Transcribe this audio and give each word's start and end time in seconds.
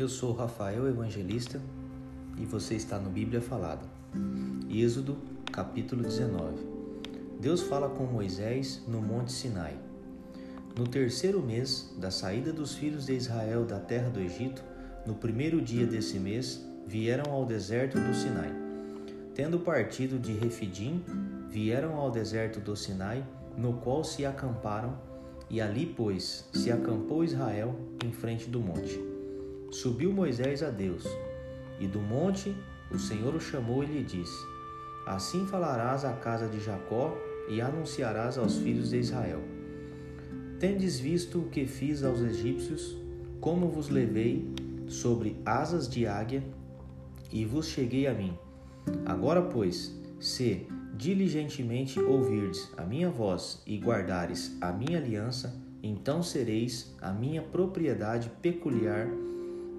Eu 0.00 0.08
sou 0.08 0.32
Rafael 0.32 0.88
Evangelista 0.88 1.60
e 2.38 2.46
você 2.46 2.74
está 2.74 2.98
no 2.98 3.10
Bíblia 3.10 3.38
Falada. 3.38 3.82
Êxodo, 4.70 5.18
capítulo 5.52 6.02
19. 6.02 6.56
Deus 7.38 7.60
fala 7.60 7.86
com 7.86 8.04
Moisés 8.04 8.82
no 8.88 9.02
Monte 9.02 9.30
Sinai. 9.30 9.78
No 10.74 10.88
terceiro 10.88 11.42
mês 11.42 11.94
da 11.98 12.10
saída 12.10 12.50
dos 12.50 12.74
filhos 12.74 13.04
de 13.04 13.12
Israel 13.12 13.66
da 13.66 13.78
terra 13.78 14.08
do 14.08 14.20
Egito, 14.20 14.64
no 15.04 15.16
primeiro 15.16 15.60
dia 15.60 15.86
desse 15.86 16.18
mês, 16.18 16.66
vieram 16.86 17.30
ao 17.30 17.44
deserto 17.44 18.00
do 18.00 18.14
Sinai. 18.14 18.54
Tendo 19.34 19.58
partido 19.58 20.18
de 20.18 20.32
Refidim, 20.32 21.04
vieram 21.50 21.96
ao 21.96 22.10
deserto 22.10 22.58
do 22.58 22.74
Sinai, 22.74 23.22
no 23.54 23.74
qual 23.74 24.02
se 24.02 24.24
acamparam, 24.24 24.96
e 25.50 25.60
ali, 25.60 25.84
pois, 25.84 26.48
se 26.54 26.72
acampou 26.72 27.22
Israel 27.22 27.78
em 28.02 28.10
frente 28.10 28.48
do 28.48 28.60
monte. 28.60 29.19
Subiu 29.80 30.12
Moisés 30.12 30.62
a 30.62 30.68
Deus, 30.68 31.06
e 31.80 31.86
do 31.86 32.00
monte 32.00 32.54
o 32.90 32.98
Senhor 32.98 33.34
o 33.34 33.40
chamou 33.40 33.82
e 33.82 33.86
lhe 33.86 34.04
disse: 34.04 34.44
Assim 35.06 35.46
falarás 35.46 36.04
à 36.04 36.12
casa 36.12 36.46
de 36.46 36.60
Jacó 36.60 37.16
e 37.48 37.62
anunciarás 37.62 38.36
aos 38.36 38.58
filhos 38.58 38.90
de 38.90 38.98
Israel: 38.98 39.40
Tendes 40.58 41.00
visto 41.00 41.38
o 41.38 41.48
que 41.48 41.64
fiz 41.64 42.04
aos 42.04 42.20
egípcios, 42.20 42.94
como 43.40 43.70
vos 43.70 43.88
levei 43.88 44.46
sobre 44.86 45.40
asas 45.46 45.88
de 45.88 46.06
águia 46.06 46.44
e 47.32 47.46
vos 47.46 47.66
cheguei 47.68 48.06
a 48.06 48.12
mim. 48.12 48.36
Agora, 49.06 49.40
pois, 49.40 49.98
se 50.18 50.66
diligentemente 50.94 51.98
ouvirdes 51.98 52.70
a 52.76 52.84
minha 52.84 53.08
voz 53.08 53.62
e 53.66 53.78
guardares 53.78 54.54
a 54.60 54.72
minha 54.72 54.98
aliança, 54.98 55.58
então 55.82 56.22
sereis 56.22 56.94
a 57.00 57.14
minha 57.14 57.40
propriedade 57.40 58.30
peculiar 58.42 59.08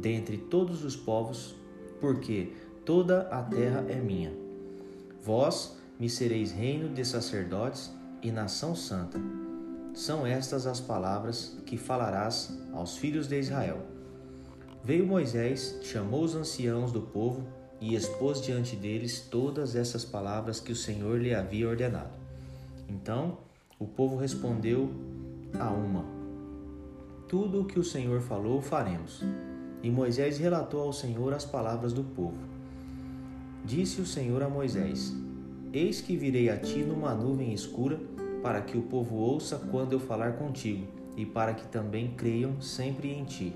dentre 0.00 0.36
todos 0.36 0.84
os 0.84 0.96
povos, 0.96 1.54
porque 2.00 2.52
toda 2.84 3.22
a 3.28 3.42
terra 3.42 3.84
é 3.88 3.96
minha. 3.96 4.32
Vós 5.22 5.76
me 5.98 6.08
sereis 6.08 6.52
reino 6.52 6.88
de 6.88 7.04
sacerdotes 7.04 7.90
e 8.22 8.30
nação 8.30 8.74
santa. 8.74 9.18
São 9.94 10.26
estas 10.26 10.66
as 10.66 10.78
palavras 10.78 11.56
que 11.64 11.76
falarás 11.76 12.56
aos 12.72 12.96
filhos 12.96 13.26
de 13.26 13.38
Israel. 13.38 13.78
Veio 14.84 15.06
Moisés, 15.06 15.78
chamou 15.82 16.22
os 16.22 16.34
anciãos 16.34 16.92
do 16.92 17.00
povo 17.00 17.46
e 17.80 17.94
expôs 17.94 18.40
diante 18.40 18.76
deles 18.76 19.20
todas 19.20 19.74
essas 19.74 20.04
palavras 20.04 20.60
que 20.60 20.70
o 20.70 20.76
Senhor 20.76 21.20
lhe 21.20 21.34
havia 21.34 21.68
ordenado. 21.68 22.10
Então 22.88 23.38
o 23.78 23.86
povo 23.86 24.16
respondeu 24.16 24.90
a 25.58 25.70
uma: 25.70 26.04
Tudo 27.26 27.62
o 27.62 27.64
que 27.64 27.78
o 27.78 27.84
Senhor 27.84 28.20
falou 28.20 28.60
faremos. 28.60 29.22
E 29.82 29.90
Moisés 29.90 30.38
relatou 30.38 30.80
ao 30.80 30.92
Senhor 30.92 31.32
as 31.32 31.44
palavras 31.44 31.92
do 31.92 32.02
povo. 32.02 32.38
Disse 33.64 34.00
o 34.00 34.06
Senhor 34.06 34.42
a 34.42 34.48
Moisés: 34.48 35.14
Eis 35.72 36.00
que 36.00 36.16
virei 36.16 36.48
a 36.48 36.56
ti 36.56 36.78
numa 36.78 37.14
nuvem 37.14 37.52
escura, 37.52 37.98
para 38.42 38.62
que 38.62 38.78
o 38.78 38.82
povo 38.82 39.16
ouça 39.16 39.58
quando 39.70 39.92
eu 39.92 40.00
falar 40.00 40.34
contigo, 40.34 40.86
e 41.16 41.26
para 41.26 41.52
que 41.54 41.66
também 41.66 42.12
creiam 42.16 42.60
sempre 42.60 43.12
em 43.12 43.24
ti. 43.24 43.52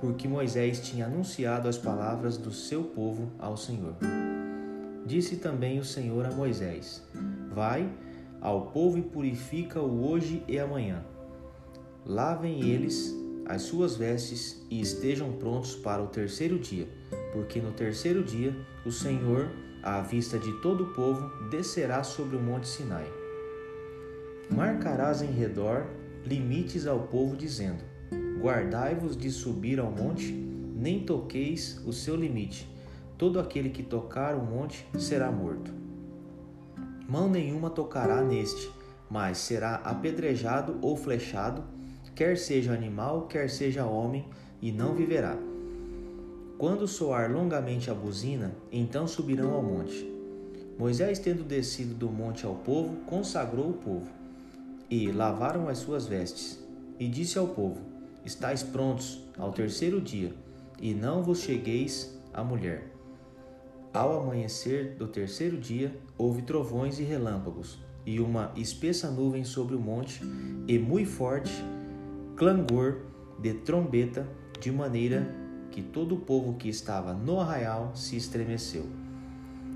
Porque 0.00 0.26
Moisés 0.28 0.80
tinha 0.80 1.06
anunciado 1.06 1.68
as 1.68 1.78
palavras 1.78 2.36
do 2.36 2.50
seu 2.50 2.82
povo 2.82 3.30
ao 3.38 3.56
Senhor. 3.56 3.94
Disse 5.06 5.36
também 5.36 5.78
o 5.78 5.84
Senhor 5.84 6.26
a 6.26 6.30
Moisés: 6.30 7.02
Vai 7.54 7.88
ao 8.40 8.66
povo 8.66 8.98
e 8.98 9.02
purifica-o 9.02 10.06
hoje 10.06 10.42
e 10.46 10.58
amanhã. 10.58 11.02
Lavem 12.04 12.60
eles 12.68 13.14
as 13.46 13.62
suas 13.62 13.96
vestes 13.96 14.62
e 14.70 14.80
estejam 14.80 15.32
prontos 15.32 15.74
para 15.74 16.02
o 16.02 16.06
terceiro 16.06 16.58
dia, 16.58 16.88
porque 17.32 17.60
no 17.60 17.72
terceiro 17.72 18.22
dia 18.22 18.54
o 18.84 18.90
Senhor, 18.90 19.50
à 19.82 20.00
vista 20.00 20.38
de 20.38 20.52
todo 20.60 20.84
o 20.84 20.92
povo, 20.94 21.48
descerá 21.50 22.02
sobre 22.02 22.36
o 22.36 22.40
monte 22.40 22.68
Sinai. 22.68 23.06
Marcarás 24.50 25.22
em 25.22 25.30
redor 25.30 25.86
limites 26.24 26.86
ao 26.86 27.00
povo, 27.00 27.36
dizendo: 27.36 27.82
Guardai-vos 28.40 29.16
de 29.16 29.30
subir 29.30 29.78
ao 29.78 29.90
monte, 29.90 30.32
nem 30.32 31.04
toqueis 31.04 31.80
o 31.86 31.92
seu 31.92 32.16
limite. 32.16 32.68
Todo 33.16 33.38
aquele 33.38 33.70
que 33.70 33.82
tocar 33.82 34.34
o 34.34 34.44
monte 34.44 34.86
será 34.98 35.30
morto. 35.30 35.72
Mão 37.08 37.28
nenhuma 37.28 37.70
tocará 37.70 38.22
neste, 38.22 38.70
mas 39.10 39.38
será 39.38 39.76
apedrejado 39.76 40.78
ou 40.80 40.96
flechado 40.96 41.62
quer 42.14 42.38
seja 42.38 42.72
animal, 42.72 43.26
quer 43.26 43.50
seja 43.50 43.84
homem, 43.84 44.24
e 44.62 44.70
não 44.70 44.94
viverá. 44.94 45.36
Quando 46.56 46.86
soar 46.86 47.30
longamente 47.30 47.90
a 47.90 47.94
buzina, 47.94 48.54
então 48.70 49.06
subirão 49.06 49.52
ao 49.52 49.62
monte. 49.62 50.10
Moisés, 50.78 51.18
tendo 51.18 51.44
descido 51.44 51.94
do 51.94 52.08
monte 52.08 52.46
ao 52.46 52.54
povo, 52.54 52.96
consagrou 53.06 53.70
o 53.70 53.74
povo, 53.74 54.08
e 54.88 55.10
lavaram 55.10 55.68
as 55.68 55.78
suas 55.78 56.06
vestes, 56.06 56.58
e 56.98 57.08
disse 57.08 57.38
ao 57.38 57.48
povo: 57.48 57.80
Estais 58.24 58.62
prontos 58.62 59.20
ao 59.36 59.52
terceiro 59.52 60.00
dia, 60.00 60.32
e 60.80 60.94
não 60.94 61.22
vos 61.22 61.40
chegueis 61.40 62.18
à 62.32 62.42
mulher. 62.42 62.90
Ao 63.92 64.20
amanhecer 64.20 64.96
do 64.96 65.06
terceiro 65.06 65.56
dia, 65.56 65.96
houve 66.16 66.42
trovões 66.42 66.98
e 66.98 67.02
relâmpagos, 67.02 67.78
e 68.06 68.20
uma 68.20 68.52
espessa 68.56 69.10
nuvem 69.10 69.44
sobre 69.44 69.74
o 69.74 69.80
monte, 69.80 70.20
e 70.66 70.78
muito 70.78 71.10
forte 71.10 71.52
clangor 72.44 72.96
de 73.38 73.54
trombeta, 73.54 74.28
de 74.60 74.70
maneira 74.70 75.34
que 75.70 75.80
todo 75.80 76.14
o 76.14 76.20
povo 76.20 76.58
que 76.58 76.68
estava 76.68 77.14
no 77.14 77.40
arraial 77.40 77.92
se 77.94 78.18
estremeceu. 78.18 78.84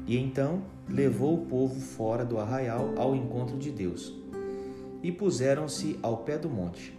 E 0.07 0.19
então 0.19 0.63
levou 0.87 1.33
o 1.33 1.47
povo 1.47 1.81
fora 1.81 2.27
do 2.27 2.39
arraial 2.39 2.93
ao 2.99 3.17
encontro 3.17 3.57
de 3.57 3.71
Deus. 3.71 4.15
E 5.03 5.11
puseram-se 5.11 5.99
ao 6.03 6.19
pé 6.19 6.37
do 6.37 6.51
monte. 6.51 6.93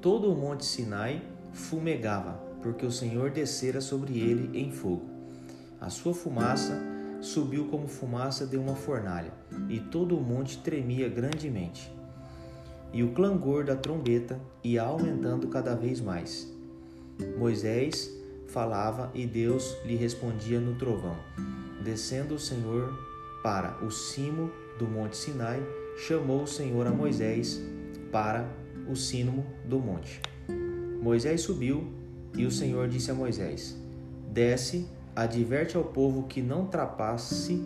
Todo 0.00 0.32
o 0.32 0.36
monte 0.36 0.64
Sinai 0.64 1.20
fumegava, 1.52 2.40
porque 2.62 2.86
o 2.86 2.92
Senhor 2.92 3.32
descera 3.32 3.80
sobre 3.80 4.20
ele 4.20 4.56
em 4.56 4.70
fogo. 4.70 5.02
A 5.80 5.90
sua 5.90 6.14
fumaça 6.14 6.80
subiu 7.20 7.66
como 7.66 7.88
fumaça 7.88 8.46
de 8.46 8.56
uma 8.56 8.76
fornalha, 8.76 9.32
e 9.68 9.80
todo 9.80 10.16
o 10.16 10.22
monte 10.22 10.58
tremia 10.58 11.08
grandemente 11.08 11.97
e 12.92 13.02
o 13.02 13.12
clangor 13.12 13.64
da 13.64 13.76
trombeta 13.76 14.40
ia 14.62 14.82
aumentando 14.82 15.48
cada 15.48 15.74
vez 15.74 16.00
mais. 16.00 16.52
Moisés 17.36 18.10
falava 18.46 19.10
e 19.14 19.26
Deus 19.26 19.76
lhe 19.84 19.96
respondia 19.96 20.60
no 20.60 20.74
trovão. 20.74 21.16
Descendo 21.82 22.34
o 22.34 22.38
Senhor 22.38 22.92
para 23.42 23.84
o 23.84 23.90
cimo 23.90 24.50
do 24.78 24.86
monte 24.86 25.16
Sinai, 25.16 25.62
chamou 25.96 26.42
o 26.42 26.46
Senhor 26.46 26.86
a 26.86 26.90
Moisés 26.90 27.60
para 28.10 28.48
o 28.88 28.96
cimo 28.96 29.44
do 29.64 29.78
monte. 29.78 30.20
Moisés 31.02 31.42
subiu 31.42 31.92
e 32.36 32.44
o 32.46 32.50
Senhor 32.50 32.88
disse 32.88 33.10
a 33.10 33.14
Moisés: 33.14 33.76
Desce, 34.32 34.88
adverte 35.14 35.76
ao 35.76 35.84
povo 35.84 36.24
que 36.24 36.40
não 36.40 36.66
trapasse 36.66 37.62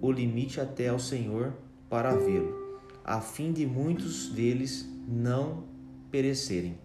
o 0.00 0.10
limite 0.10 0.60
até 0.60 0.88
ao 0.88 0.98
Senhor 0.98 1.52
para 1.88 2.14
vê-lo 2.14 2.67
a 3.08 3.22
fim 3.22 3.52
de 3.52 3.64
muitos 3.64 4.28
deles 4.28 4.86
não 5.08 5.64
perecerem. 6.10 6.78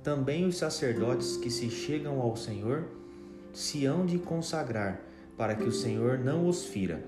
Também 0.00 0.46
os 0.46 0.56
sacerdotes 0.56 1.36
que 1.36 1.50
se 1.50 1.68
chegam 1.68 2.20
ao 2.20 2.36
Senhor 2.36 2.84
se 3.52 3.84
hão 3.84 4.06
de 4.06 4.16
consagrar, 4.16 5.00
para 5.36 5.56
que 5.56 5.64
o 5.64 5.72
Senhor 5.72 6.20
não 6.20 6.48
os 6.48 6.66
fira. 6.66 7.04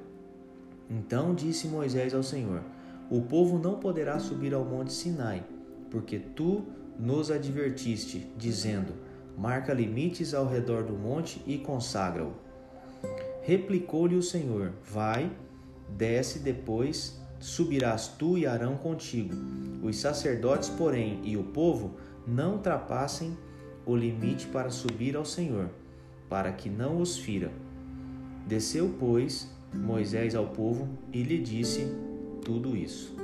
Então 0.91 1.33
disse 1.33 1.69
Moisés 1.69 2.13
ao 2.13 2.25
Senhor: 2.25 2.65
O 3.09 3.23
povo 3.23 3.61
não 3.61 3.79
poderá 3.79 4.19
subir 4.19 4.53
ao 4.55 4.65
monte 4.65 4.93
Sinai, 4.93 5.45
porque 5.89 6.19
tu 6.19 6.65
nos 6.99 7.31
advertiste, 7.31 8.27
dizendo: 8.37 8.93
Marca 9.39 9.73
limites 9.73 10.35
ao 10.35 10.49
redor 10.49 10.83
do 10.83 10.95
monte 10.95 11.41
e 11.47 11.59
consagra-o. 11.59 12.33
Replicou-lhe 13.43 14.17
o 14.17 14.23
Senhor: 14.23 14.73
Vai, 14.83 15.31
desce 15.97 16.41
depois 16.41 17.21
subirás 17.41 18.07
tu 18.07 18.39
e 18.39 18.47
Arão 18.47 18.77
contigo. 18.77 19.35
Os 19.83 19.97
sacerdotes, 19.97 20.69
porém, 20.69 21.19
e 21.25 21.37
o 21.37 21.43
povo 21.43 21.97
não 22.27 22.53
ultrapassem 22.53 23.37
o 23.85 23.97
limite 23.97 24.47
para 24.47 24.71
subir 24.71 25.17
ao 25.17 25.25
Senhor, 25.25 25.71
para 26.29 26.53
que 26.53 26.69
não 26.69 27.01
os 27.01 27.17
fira. 27.19 27.51
Desceu, 28.47 28.95
pois, 28.99 29.51
Moisés 29.75 30.35
ao 30.35 30.49
povo 30.49 30.89
e 31.13 31.23
lhe 31.23 31.39
disse 31.39 31.87
tudo 32.45 32.77
isso. 32.77 33.17